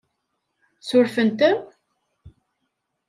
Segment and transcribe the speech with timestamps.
[0.87, 1.57] Surfent-am?